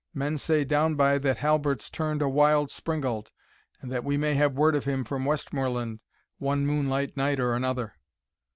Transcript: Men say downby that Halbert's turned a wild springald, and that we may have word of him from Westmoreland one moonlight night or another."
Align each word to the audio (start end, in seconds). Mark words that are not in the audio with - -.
Men 0.15 0.39
say 0.39 0.63
downby 0.65 1.19
that 1.21 1.37
Halbert's 1.37 1.87
turned 1.91 2.23
a 2.23 2.27
wild 2.27 2.69
springald, 2.71 3.27
and 3.81 3.91
that 3.91 4.03
we 4.03 4.17
may 4.17 4.33
have 4.33 4.55
word 4.57 4.73
of 4.73 4.85
him 4.85 5.03
from 5.03 5.25
Westmoreland 5.25 5.99
one 6.39 6.65
moonlight 6.65 7.15
night 7.15 7.39
or 7.39 7.53
another." 7.53 7.93